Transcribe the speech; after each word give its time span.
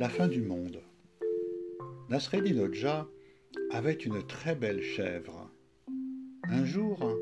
La 0.00 0.08
fin 0.08 0.28
du 0.28 0.40
monde. 0.40 0.80
Nasreddin 2.08 2.56
Hodja 2.56 3.06
avait 3.70 3.92
une 3.92 4.26
très 4.26 4.54
belle 4.54 4.80
chèvre. 4.80 5.50
Un 6.44 6.64
jour, 6.64 7.18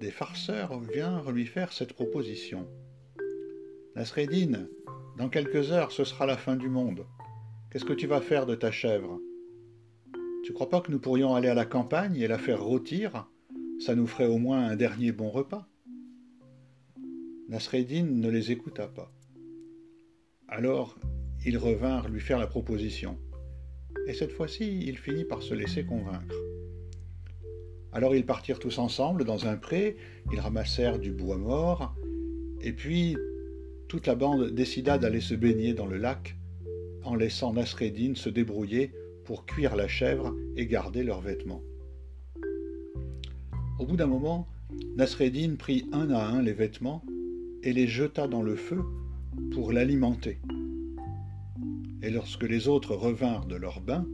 des 0.00 0.10
farceurs 0.10 0.80
vinrent 0.80 1.30
lui 1.30 1.44
faire 1.44 1.74
cette 1.74 1.92
proposition. 1.92 2.66
Nasreddin, 3.96 4.66
dans 5.18 5.28
quelques 5.28 5.72
heures, 5.72 5.92
ce 5.92 6.04
sera 6.04 6.24
la 6.24 6.38
fin 6.38 6.56
du 6.56 6.70
monde. 6.70 7.04
Qu'est-ce 7.70 7.84
que 7.84 7.92
tu 7.92 8.06
vas 8.06 8.22
faire 8.22 8.46
de 8.46 8.54
ta 8.54 8.70
chèvre? 8.70 9.20
Tu 10.44 10.54
crois 10.54 10.70
pas 10.70 10.80
que 10.80 10.90
nous 10.90 11.00
pourrions 11.00 11.34
aller 11.34 11.48
à 11.48 11.54
la 11.54 11.66
campagne 11.66 12.16
et 12.16 12.28
la 12.28 12.38
faire 12.38 12.64
rôtir? 12.64 13.28
Ça 13.78 13.94
nous 13.94 14.06
ferait 14.06 14.26
au 14.26 14.38
moins 14.38 14.68
un 14.68 14.76
dernier 14.76 15.12
bon 15.12 15.28
repas. 15.28 15.68
Nasreddin 17.50 18.06
ne 18.06 18.30
les 18.30 18.52
écouta 18.52 18.88
pas. 18.88 19.12
Alors 20.48 20.96
ils 21.44 21.58
revinrent 21.58 22.08
lui 22.08 22.20
faire 22.20 22.38
la 22.38 22.46
proposition. 22.46 23.18
Et 24.06 24.14
cette 24.14 24.32
fois-ci, 24.32 24.84
il 24.86 24.96
finit 24.96 25.24
par 25.24 25.42
se 25.42 25.54
laisser 25.54 25.84
convaincre. 25.84 26.34
Alors 27.92 28.14
ils 28.14 28.24
partirent 28.24 28.58
tous 28.58 28.78
ensemble 28.78 29.24
dans 29.24 29.46
un 29.46 29.56
pré, 29.56 29.96
ils 30.32 30.40
ramassèrent 30.40 30.98
du 30.98 31.12
bois 31.12 31.36
mort, 31.36 31.94
et 32.62 32.72
puis 32.72 33.16
toute 33.88 34.06
la 34.06 34.14
bande 34.14 34.50
décida 34.50 34.96
d'aller 34.96 35.20
se 35.20 35.34
baigner 35.34 35.74
dans 35.74 35.86
le 35.86 35.98
lac, 35.98 36.36
en 37.04 37.14
laissant 37.14 37.52
Nasreddin 37.52 38.14
se 38.14 38.30
débrouiller 38.30 38.92
pour 39.24 39.44
cuire 39.44 39.76
la 39.76 39.88
chèvre 39.88 40.34
et 40.56 40.66
garder 40.66 41.02
leurs 41.02 41.20
vêtements. 41.20 41.62
Au 43.78 43.84
bout 43.84 43.96
d'un 43.96 44.06
moment, 44.06 44.48
Nasreddin 44.96 45.56
prit 45.56 45.84
un 45.92 46.10
à 46.10 46.24
un 46.24 46.40
les 46.40 46.52
vêtements 46.52 47.04
et 47.62 47.72
les 47.72 47.86
jeta 47.86 48.26
dans 48.26 48.42
le 48.42 48.56
feu 48.56 48.80
pour 49.52 49.72
l'alimenter. 49.72 50.38
Et 52.02 52.10
lorsque 52.10 52.42
les 52.42 52.66
autres 52.66 52.96
revinrent 52.96 53.46
de 53.46 53.54
leur 53.54 53.80
bain, 53.80 54.04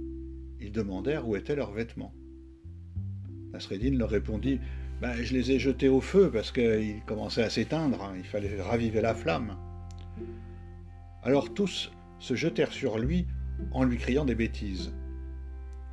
ils 0.60 0.72
demandèrent 0.72 1.26
où 1.26 1.36
étaient 1.36 1.56
leurs 1.56 1.72
vêtements. 1.72 2.12
Nasreddin 3.52 3.96
leur 3.96 4.10
répondit 4.10 4.60
ben, 5.00 5.14
Je 5.14 5.32
les 5.32 5.52
ai 5.52 5.58
jetés 5.58 5.88
au 5.88 6.02
feu 6.02 6.30
parce 6.30 6.52
qu'ils 6.52 7.02
commençaient 7.06 7.44
à 7.44 7.50
s'éteindre, 7.50 8.02
hein, 8.02 8.12
il 8.18 8.24
fallait 8.24 8.60
raviver 8.60 9.00
la 9.00 9.14
flamme. 9.14 9.56
Alors 11.22 11.54
tous 11.54 11.90
se 12.18 12.34
jetèrent 12.34 12.72
sur 12.72 12.98
lui 12.98 13.26
en 13.72 13.84
lui 13.84 13.96
criant 13.96 14.26
des 14.26 14.34
bêtises. 14.34 14.92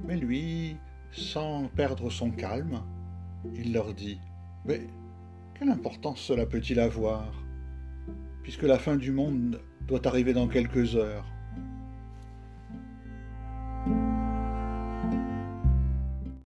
Mais 0.06 0.18
lui, 0.18 0.76
sans 1.12 1.70
perdre 1.70 2.10
son 2.10 2.30
calme, 2.30 2.82
il 3.56 3.72
leur 3.72 3.94
dit 3.94 4.20
Mais 4.66 4.82
quelle 5.58 5.70
importance 5.70 6.20
cela 6.20 6.46
peut-il 6.46 6.82
avoir, 6.82 7.32
puisque 8.44 8.64
la 8.64 8.80
fin 8.80 8.98
du 8.98 9.12
monde 9.12 9.62
doit 9.88 10.06
arriver 10.06 10.34
dans 10.34 10.50
quelques 10.50 10.96
heures 10.96 11.26